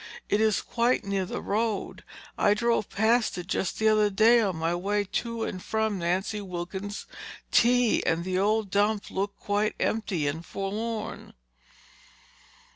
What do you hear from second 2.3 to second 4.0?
I drove past it just the